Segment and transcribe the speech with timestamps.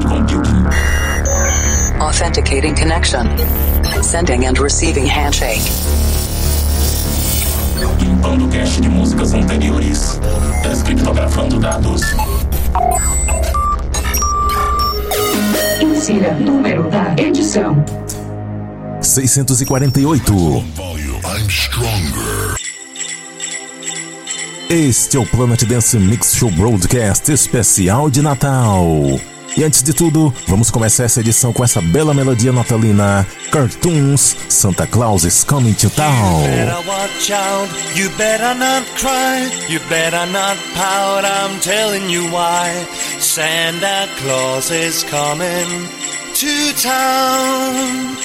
[0.00, 0.66] cloud computing.
[2.00, 3.26] Authenticating connection.
[4.02, 5.62] Sending and receiving handshake.
[8.00, 10.20] Limpando cache de músicas anteriores.
[10.62, 12.02] Descriptografando dados.
[15.80, 17.84] Insira número da edição:
[19.00, 20.32] 648.
[21.24, 22.56] I'm stronger.
[24.70, 28.84] Este é o Planet Dance Mix Show Broadcast especial de Natal.
[29.58, 34.86] E antes de tudo, vamos começar essa edição com essa bela melodia natalina: Cartoons Santa
[34.86, 36.42] Claus is Coming to Town.
[36.44, 42.86] better watch out, you better not cry, you better not pout, I'm telling you why.
[43.18, 45.88] Santa Claus is coming
[46.34, 48.16] to town.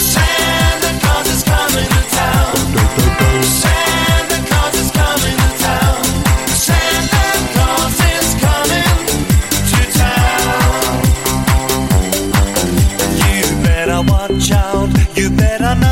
[0.00, 3.25] Santa Claus is coming to town.
[15.38, 15.40] Out.
[15.40, 15.85] You better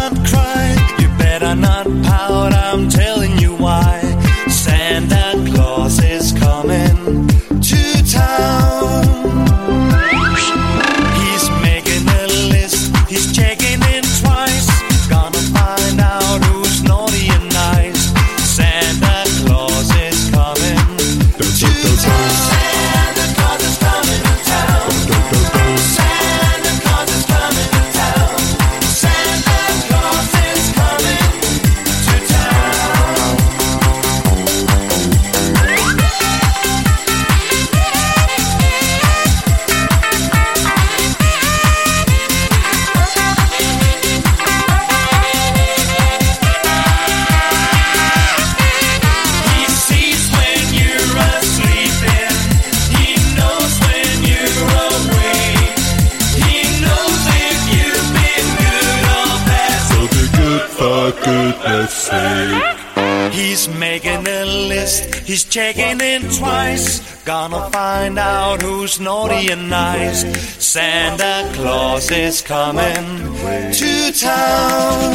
[63.35, 67.01] He's making a list, he's checking it twice.
[67.25, 70.21] Gonna find out who's naughty and nice.
[70.65, 75.15] Santa Claus is coming to town.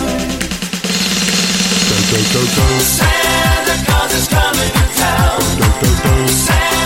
[2.97, 5.41] Santa Claus is coming to town.
[6.27, 6.78] Santa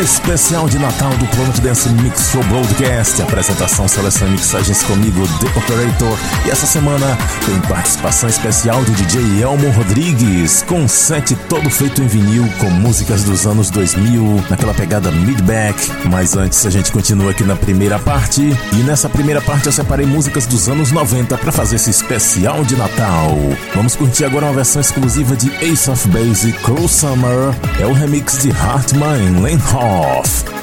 [0.00, 3.20] Especial de Natal do Planet Dance Mix Show Broadcast.
[3.20, 6.18] Apresentação, seleção e mixagens comigo, The Operator.
[6.46, 12.02] E essa semana tem participação especial do DJ Elmo Rodrigues, com um set todo feito
[12.02, 15.78] em vinil, com músicas dos anos 2000, naquela pegada mid-back.
[16.08, 18.56] Mas antes a gente continua aqui na primeira parte.
[18.72, 22.74] E nessa primeira parte eu separei músicas dos anos 90 para fazer esse especial de
[22.74, 23.36] Natal.
[23.74, 27.54] Vamos curtir agora uma versão exclusiva de Ace of Base, Cruel Summer.
[27.78, 29.89] É o remix de Hartman Lenhoff.
[29.90, 30.59] Santa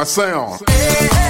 [0.00, 1.29] my sound.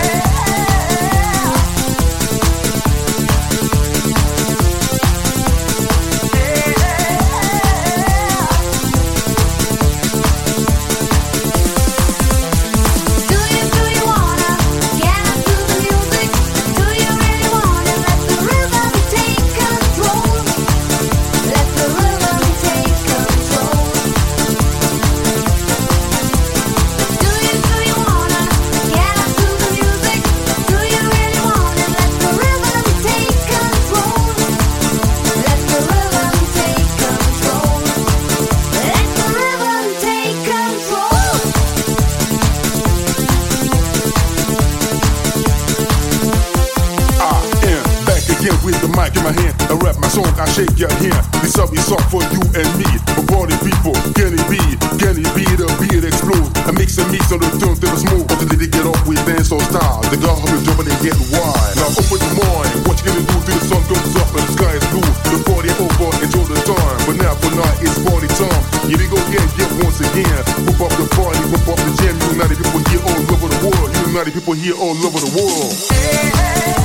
[50.61, 51.25] shake your hand.
[51.41, 52.89] This up is up for you and me.
[53.17, 54.61] For party people, can it be?
[55.01, 56.53] Can it be the beat explodes?
[56.69, 58.29] I mix and mix on the drums that was smooth.
[58.29, 60.05] Until they get off with dance on style.
[60.13, 61.73] The girl have a drum and get wild.
[61.81, 62.73] Now open your mind.
[62.85, 65.09] What you gonna do till the sun comes up and the sky is blue?
[65.33, 66.99] The party over, enjoy the time.
[67.09, 68.63] But now for now it's party time.
[68.85, 70.41] Here we go again, get once again.
[70.77, 72.15] Pop up the party, pop up the jam.
[72.37, 73.89] United people here all over the world.
[74.13, 75.73] United people here all over the world.
[75.89, 76.80] Hey, hey.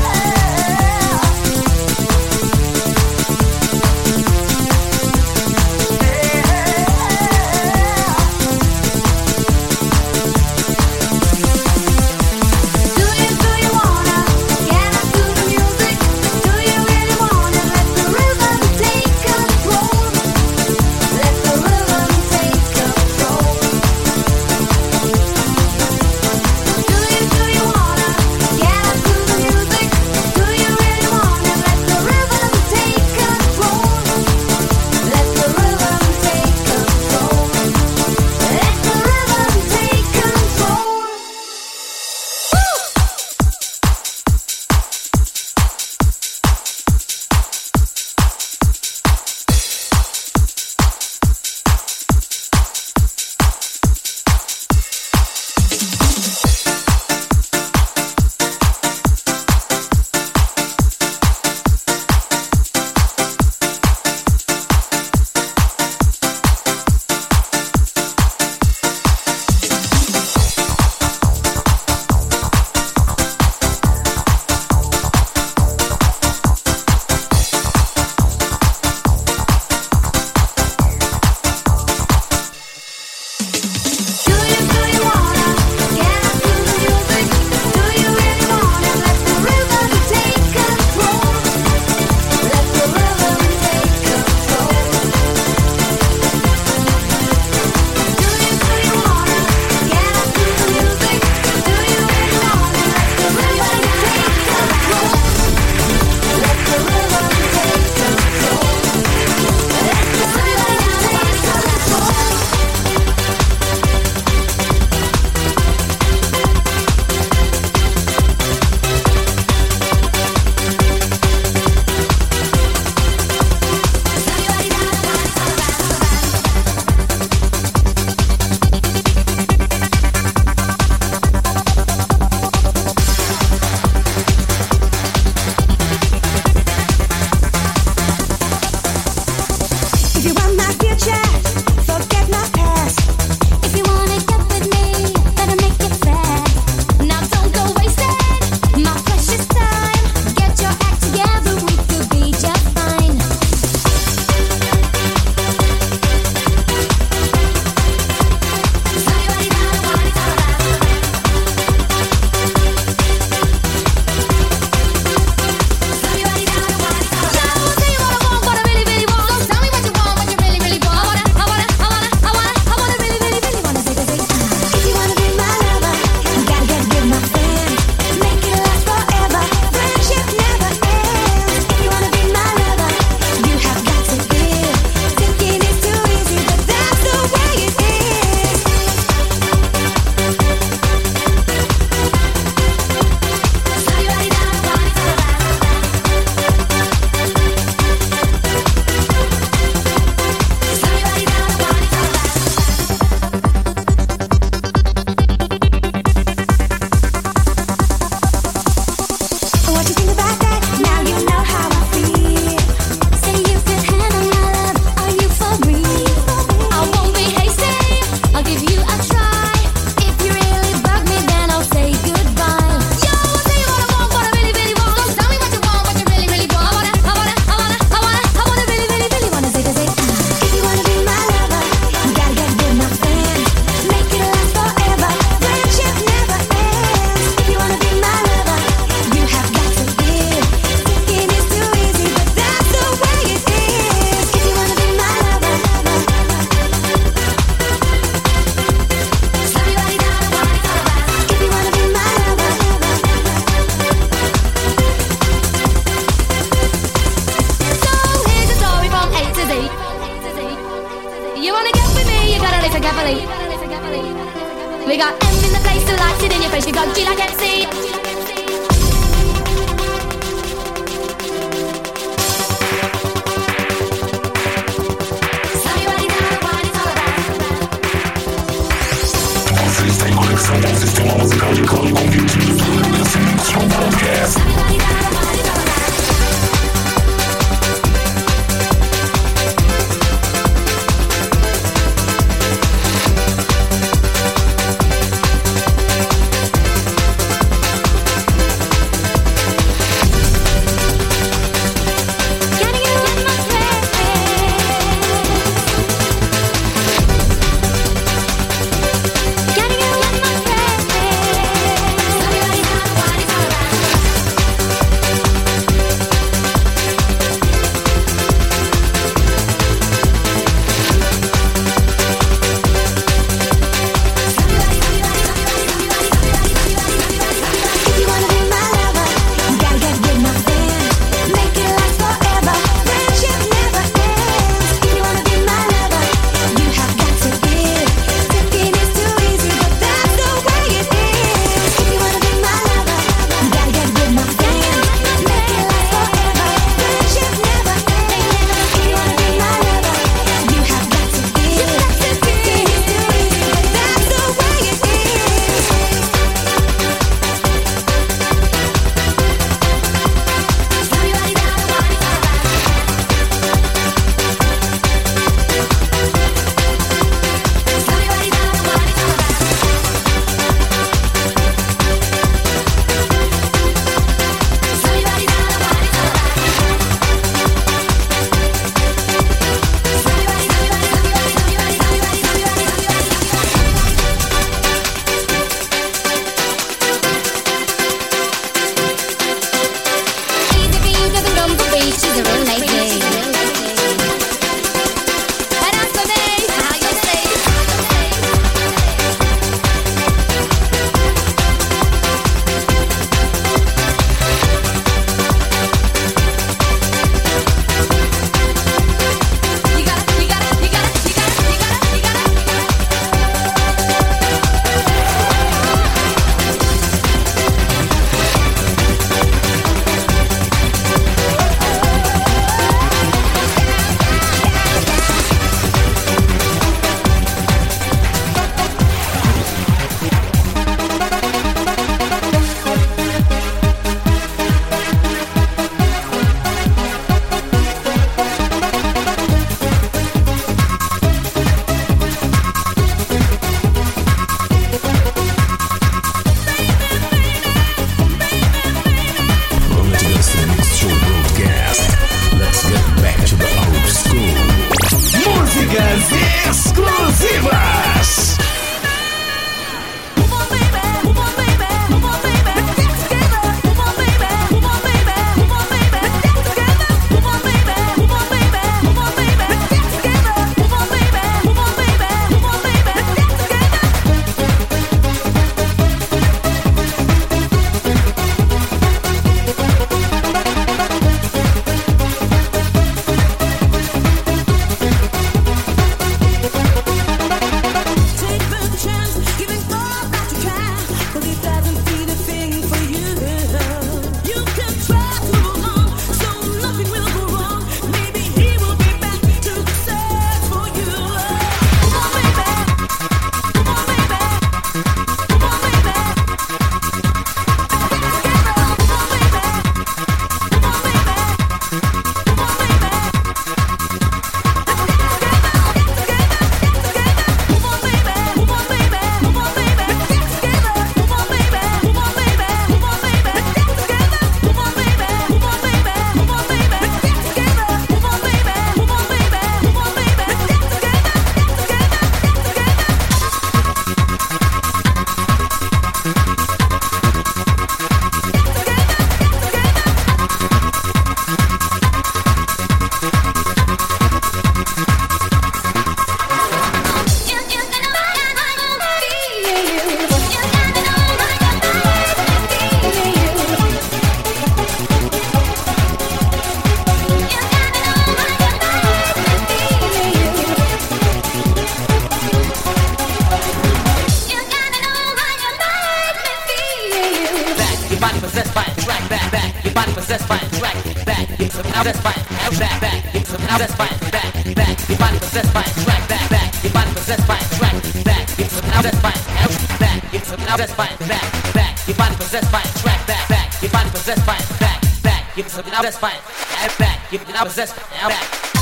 [580.55, 581.87] possessed by it, back, back.
[581.87, 583.61] Your body possessed by it, track, back, back.
[583.61, 585.35] Your body possessed by it, back, back.
[585.35, 587.11] You're possessed by it, back, back.
[587.11, 588.54] You're possessed by it, back.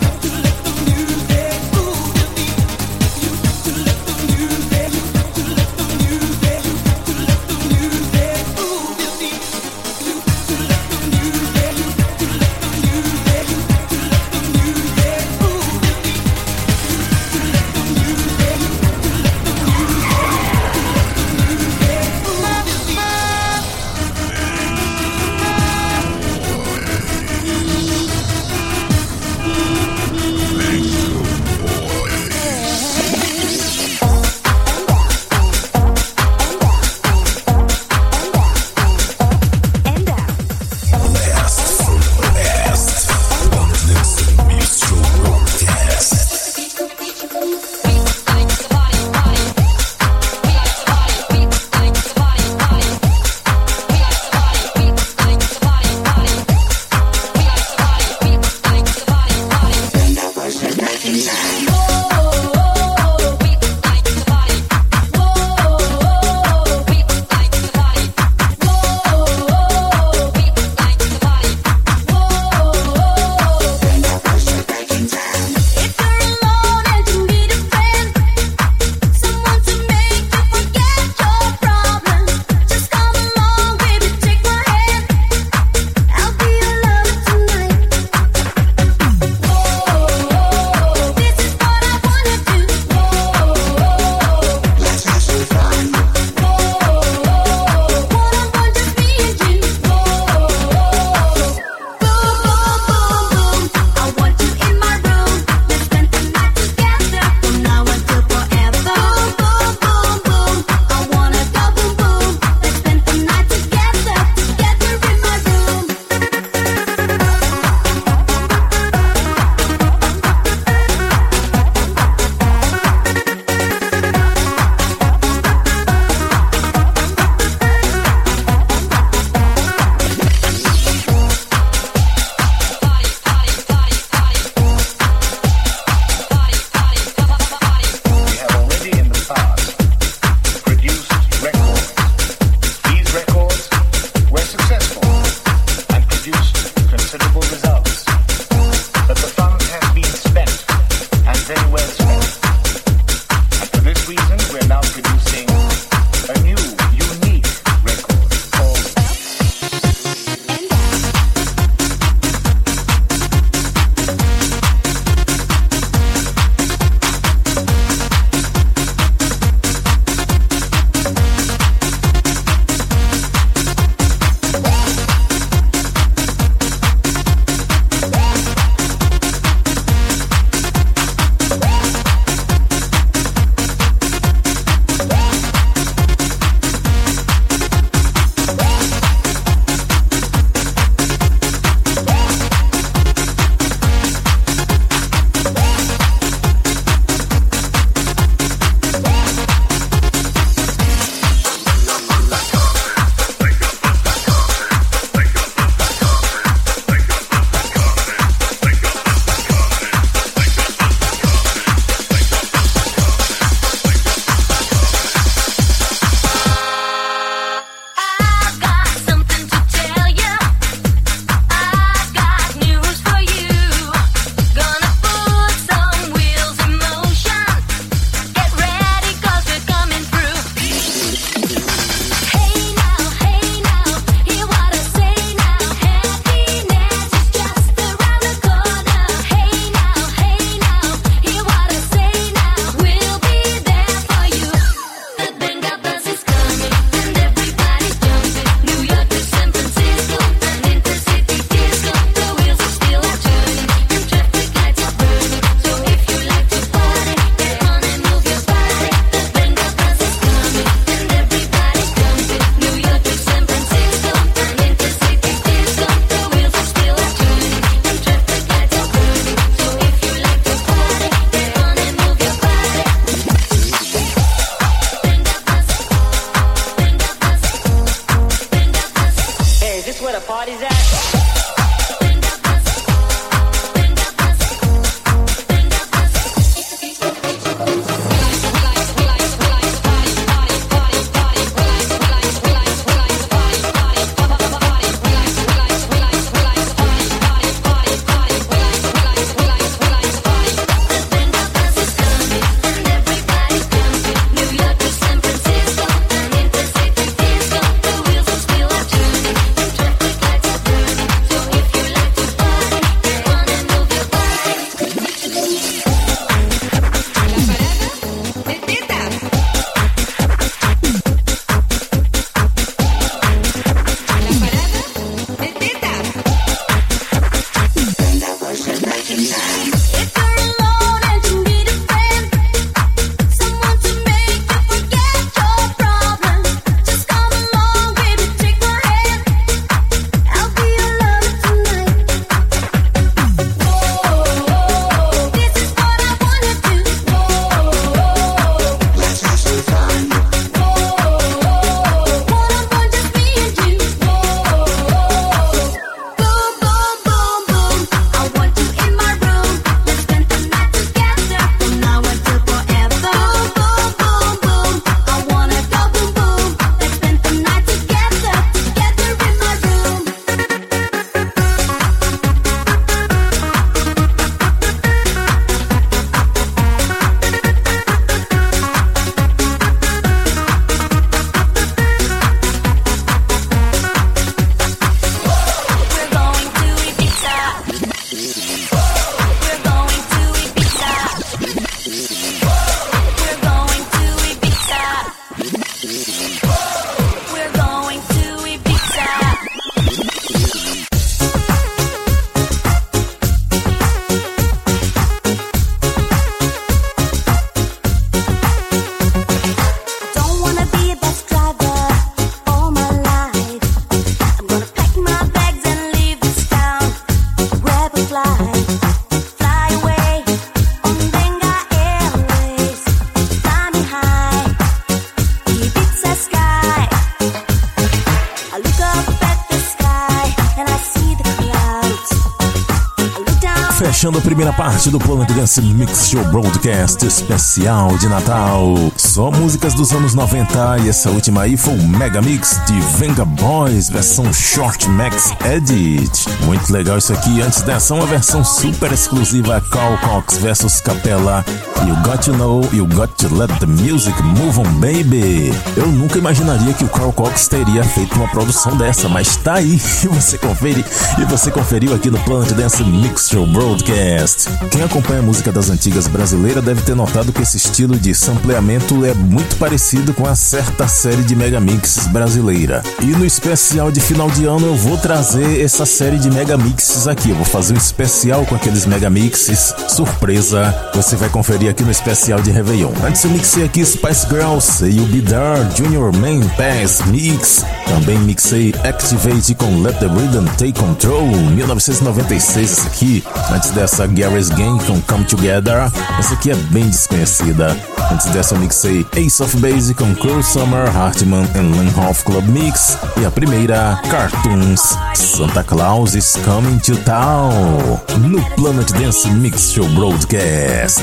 [434.36, 438.74] Primeira parte do Planet Dance Mix Show Broadcast especial de Natal.
[438.94, 443.24] Só músicas dos anos 90 e essa última aí foi o Mega Mix de Venga
[443.24, 446.28] Boys, versão Short Max Edit.
[446.44, 447.40] Muito legal isso aqui.
[447.40, 451.42] Antes dessa, uma versão super exclusiva Carl Cox versus Capella.
[451.84, 455.52] You Got to Know, You Got to Let the Music Move On Baby.
[455.76, 459.74] Eu nunca imaginaria que o Carl Cox teria feito uma produção dessa, mas tá aí
[460.02, 460.84] e você confere
[461.18, 464.48] e você conferiu aqui no Planet Dance Mix Show Broadcast.
[464.70, 469.04] Quem acompanha a música das antigas brasileira deve ter notado que esse estilo de sampleamento
[469.04, 472.82] é muito parecido com a certa série de mega mixes brasileira.
[473.00, 477.06] E no especial de final de ano eu vou trazer essa série de mega mixes
[477.06, 477.30] aqui.
[477.30, 480.74] Eu vou fazer um especial com aqueles mega mixes, surpresa.
[480.94, 482.92] Você vai conferir aqui no especial de Réveillon.
[483.04, 487.64] Antes eu mixei aqui Spice Girls, You Be There, Junior Main Pass Mix.
[487.86, 493.24] Também mixei Activate com Let the Rhythm Take Control, 1996 essa aqui.
[493.50, 495.90] Antes dessa, Gary's Game com Come Together.
[496.18, 497.76] Essa aqui é bem desconhecida.
[498.12, 502.98] Antes dessa, eu mixei Ace of Base com Cruel Summer, Hartman and Langhoff Club Mix.
[503.20, 508.00] E a primeira, Cartoons, Santa Claus is Coming to Town.
[508.20, 511.00] No Planet Dance Mix Show Broadcast.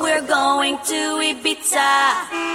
[0.00, 2.45] We're going to Ibiza.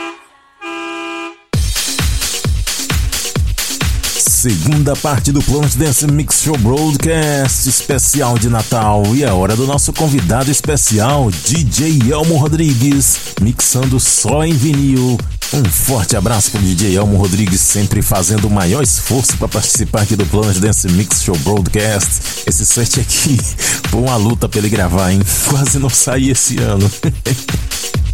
[4.42, 9.04] Segunda parte do Planet Dance Mix Show Broadcast especial de Natal.
[9.14, 15.16] E é hora do nosso convidado especial, DJ Elmo Rodrigues, mixando só em vinil.
[15.54, 20.16] Um forte abraço pro DJ Elmo Rodrigues, sempre fazendo o maior esforço para participar aqui
[20.16, 22.44] do Planet Dance Mix Show Broadcast.
[22.48, 23.38] Esse set aqui
[23.92, 25.22] foi uma luta pra ele gravar, hein?
[25.50, 26.90] Quase não saía esse ano.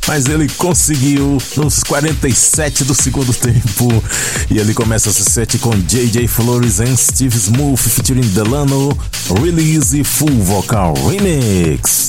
[0.07, 4.03] Mas ele conseguiu nos 47 do segundo tempo.
[4.49, 8.97] E ele começa esse set com JJ Flores e Steve Smooth featuring Delano,
[9.41, 12.07] Release Full Vocal Remix.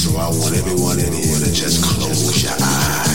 [0.00, 3.09] So I want everyone in here to just close your eyes.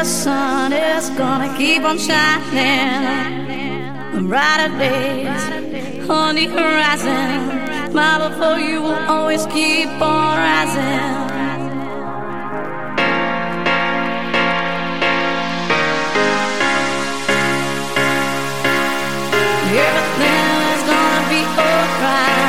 [0.00, 3.48] The sun is gonna keep on shining.
[4.28, 5.44] Brighter days
[6.08, 7.92] on the horizon.
[7.92, 11.28] My love for you will always keep on rising.
[19.86, 22.39] Everything is gonna be alright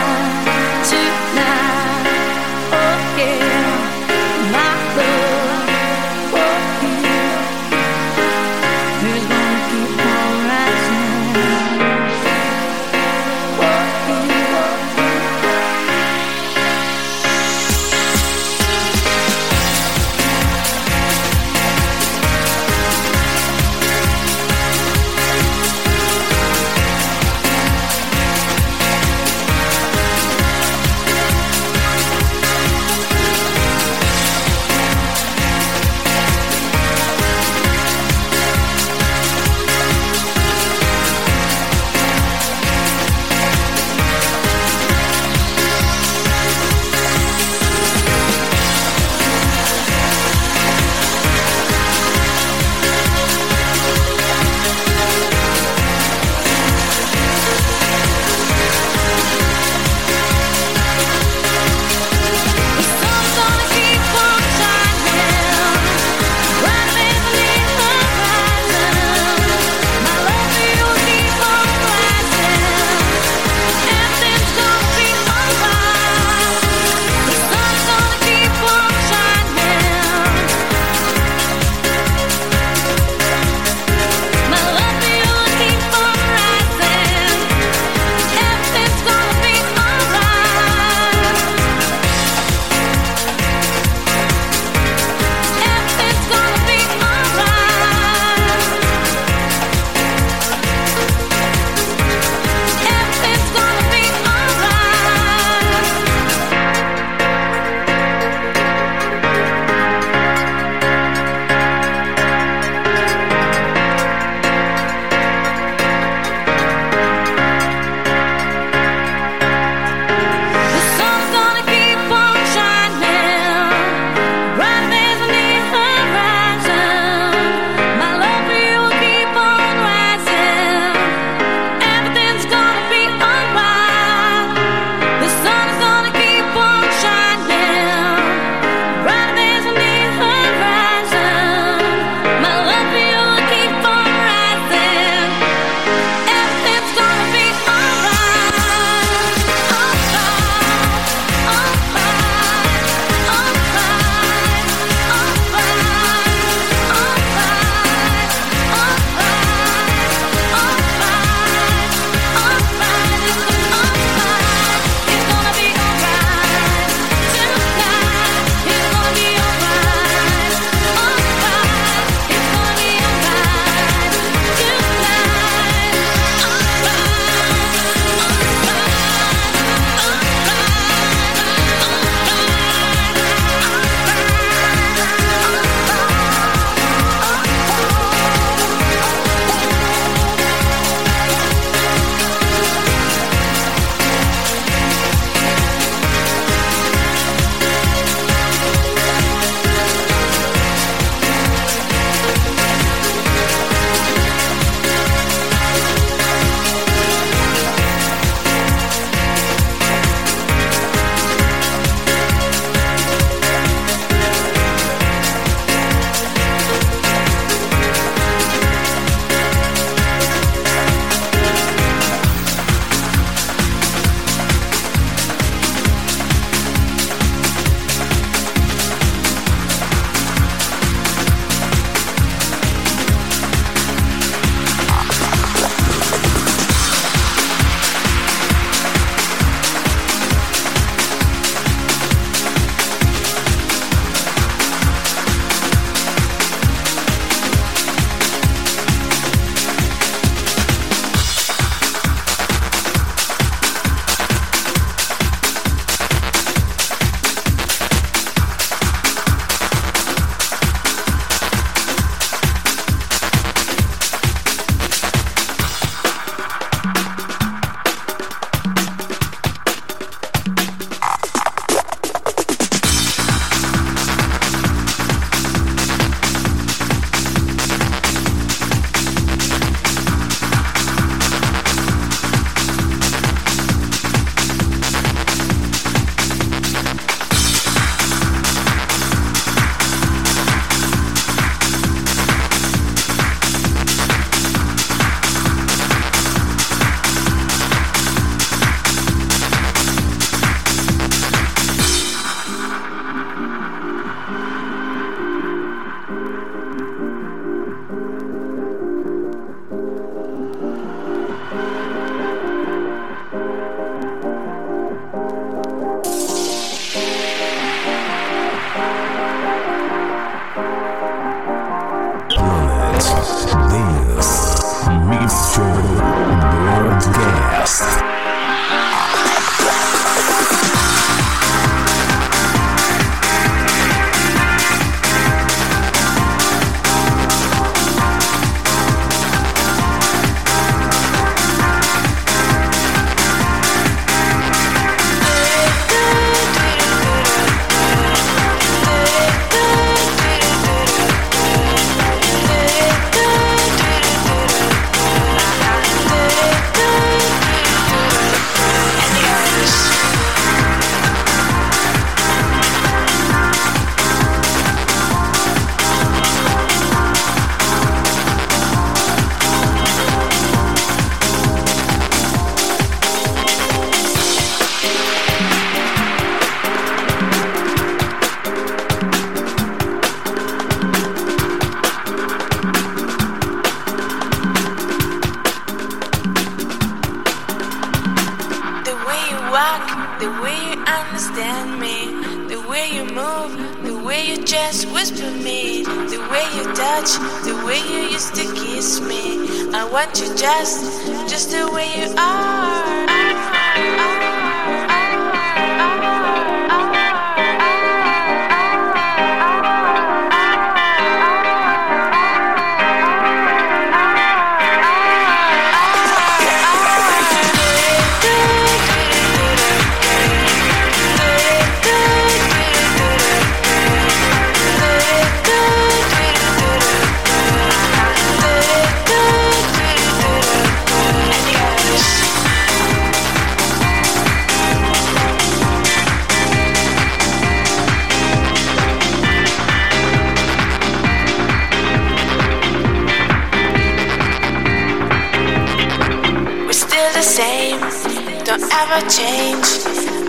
[448.63, 449.67] ever change.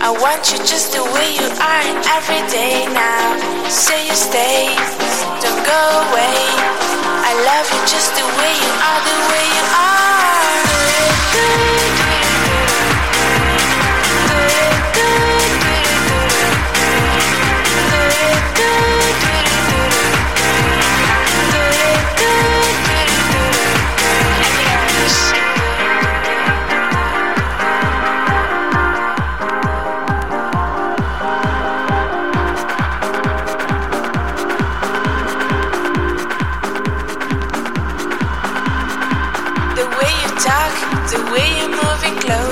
[0.01, 1.85] I want you just the way you are
[2.17, 3.37] every day now.
[3.69, 4.73] Say you stay,
[5.41, 6.39] don't go away.
[7.29, 9.63] I love you just the way you are, the way you
[11.97, 12.02] The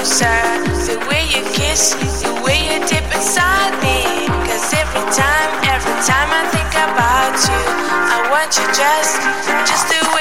[0.01, 1.93] the way you kiss,
[2.23, 4.25] the way you dip inside me.
[4.49, 7.61] Cause every time, every time I think about you,
[8.09, 9.21] I want you just,
[9.69, 10.20] just the way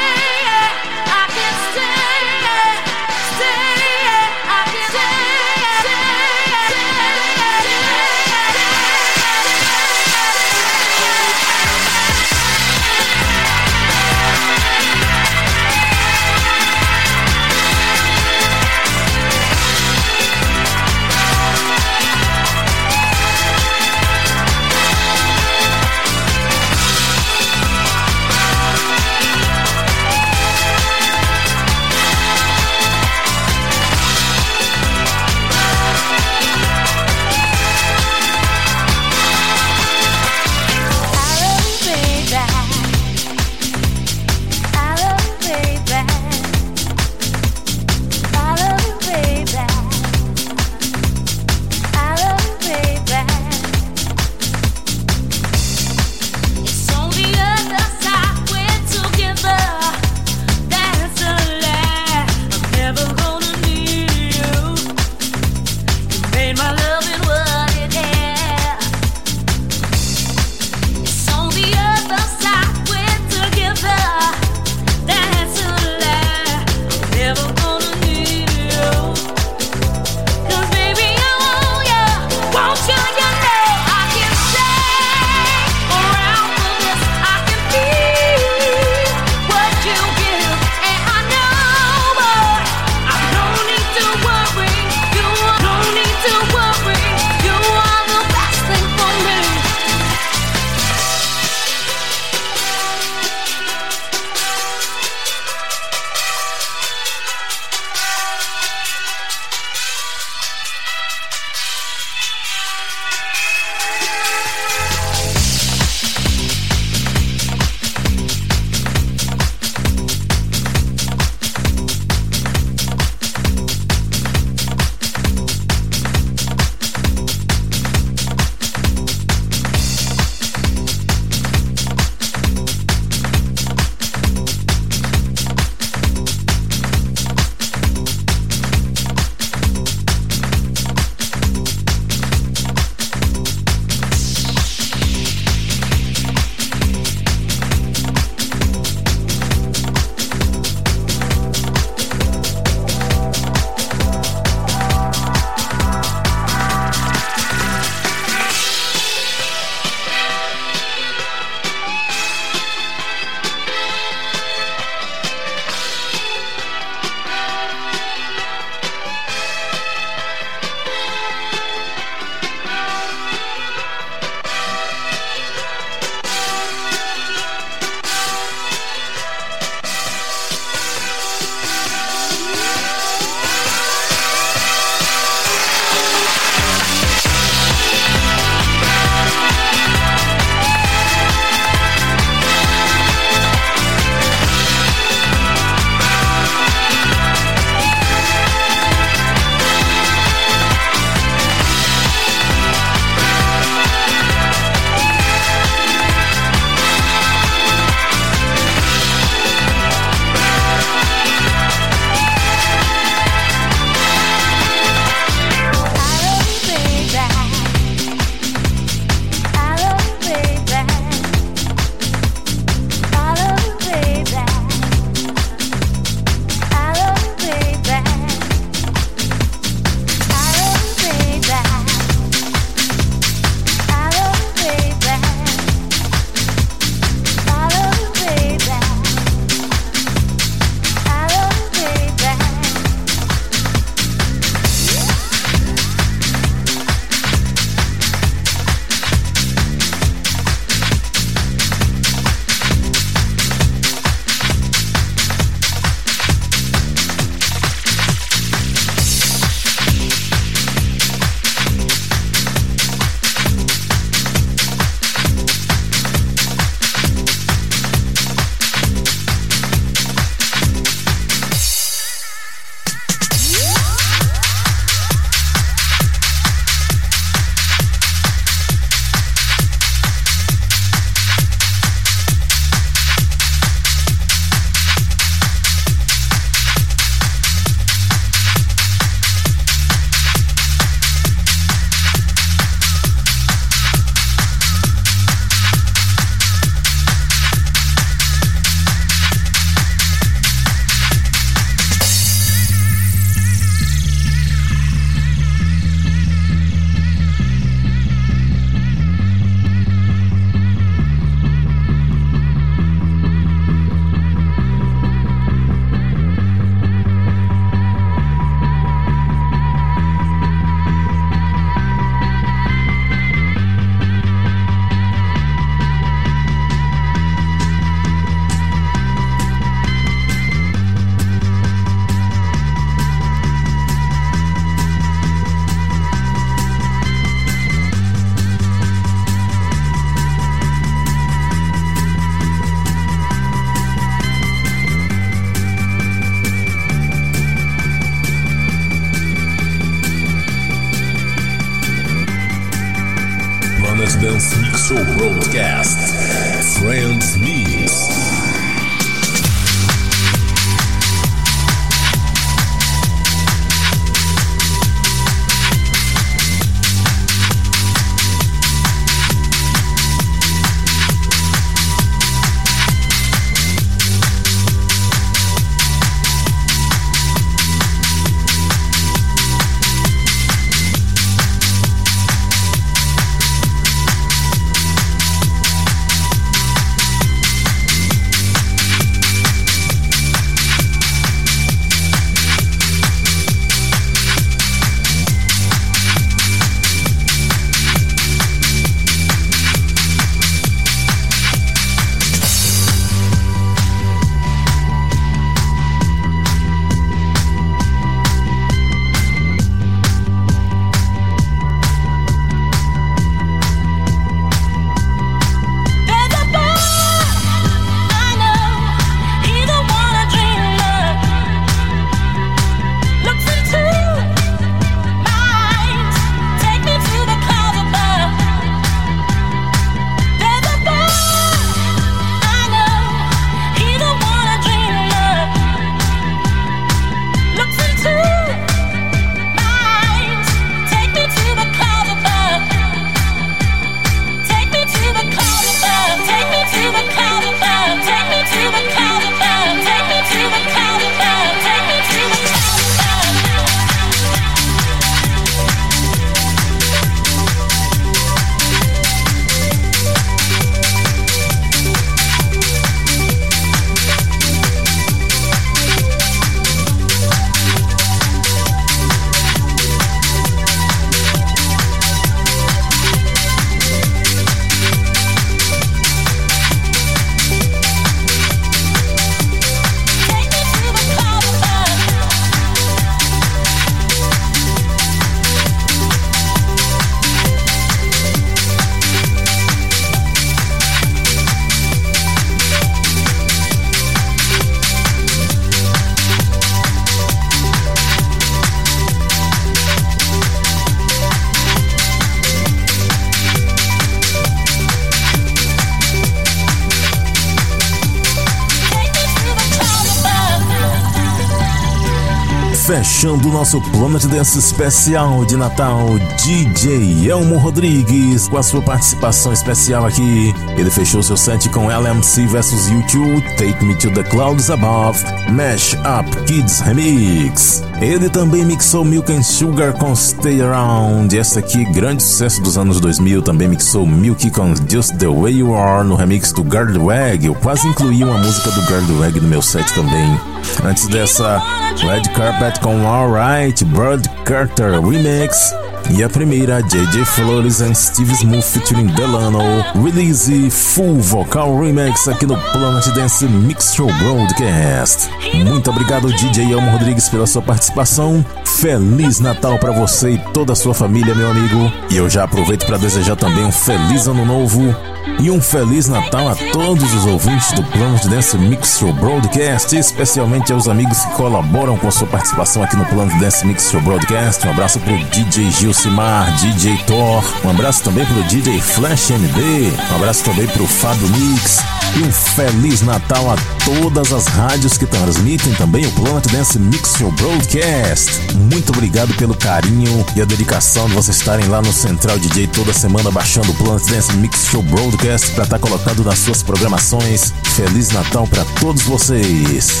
[513.62, 520.52] Nosso Planet Dance especial de Natal, DJ Elmo Rodrigues, com a sua participação especial aqui.
[520.76, 525.94] Ele fechou seu set com LMC vs U2, Take Me to the Clouds Above, Mash
[525.94, 527.84] Up Kids Remix.
[528.02, 531.38] Ele também mixou Milk and Sugar com Stay Around.
[531.38, 535.72] Essa aqui, grande sucesso dos anos 2000, também mixou Milk com Just the Way You
[535.72, 537.46] Are no remix do Gardwag.
[537.46, 540.36] Eu quase incluí uma música do Gardwag no meu set também.
[540.84, 541.62] Antes dessa,
[541.98, 545.72] Red Carpet com Alright, Bird Carter Remix.
[546.10, 549.60] E a primeira, JJ Flores and Steve Smooth featuring Delano,
[550.02, 555.30] Release Full Vocal Remix aqui no Planet Dance Mix Show Broadcast.
[555.64, 558.44] Muito obrigado, DJ Elmo Rodrigues, pela sua participação.
[558.64, 561.90] Feliz Natal para você e toda a sua família, meu amigo.
[562.10, 564.94] E eu já aproveito para desejar também um feliz ano novo
[565.40, 570.72] e um Feliz Natal a todos os ouvintes do Planet Dance Mix Show Broadcast, especialmente
[570.72, 574.66] aos amigos que colaboram com a sua participação aqui no Planet Dance Mix Show Broadcast.
[574.66, 580.16] Um abraço pro DJ Gilcimar, DJ Thor, um abraço também pro DJ Flash MD, um
[580.16, 581.80] abraço também pro Fábio Mix
[582.16, 587.14] e um Feliz Natal a todas as rádios que transmitem também o Planet Dance Mix
[587.18, 588.40] Show Broadcast.
[588.72, 592.94] Muito obrigado pelo carinho e a dedicação de vocês estarem lá no Central DJ toda
[592.94, 597.52] semana baixando o Planet Dance Mix Show Broadcast para estar colocado nas suas programações.
[597.76, 600.00] Feliz Natal para todos vocês.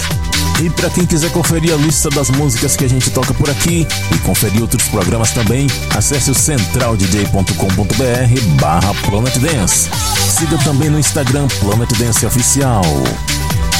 [0.62, 3.84] E para quem quiser conferir a lista das músicas que a gente toca por aqui
[4.14, 9.90] e conferir outros programas também, acesse o centraldj.com.br barra Planet Dance.
[10.38, 12.84] Siga também no Instagram Planet Dance Oficial.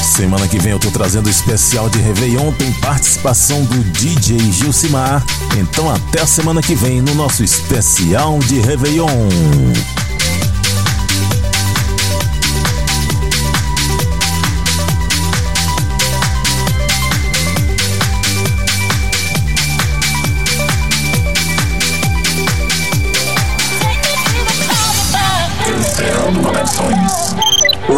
[0.03, 5.25] Semana que vem eu tô trazendo o especial de Réveillon, tem participação do DJ Gilcimar.
[5.57, 9.29] Então até a semana que vem no nosso especial de Réveillon.